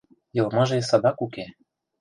Йылмыже 0.35 0.77
садак 0.89 1.17
уке... 1.25 1.45